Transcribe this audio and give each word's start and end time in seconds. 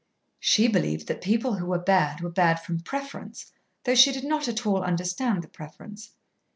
She 0.39 0.67
believed 0.67 1.05
that 1.05 1.21
people 1.21 1.57
who 1.57 1.67
were 1.67 1.77
bad 1.77 2.21
were 2.21 2.31
bad 2.31 2.55
from 2.55 2.79
preference, 2.79 3.51
though 3.83 3.93
she 3.93 4.11
did 4.11 4.23
not 4.23 4.47
at 4.47 4.65
all 4.65 4.81
understand 4.81 5.43
the 5.43 5.47
preference. 5.47 6.13